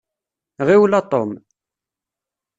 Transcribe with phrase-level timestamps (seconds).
[0.67, 1.31] Ɣiwel a Tom.